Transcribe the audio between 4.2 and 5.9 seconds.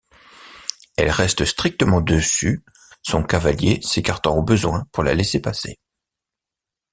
au besoin pour la laisser passer.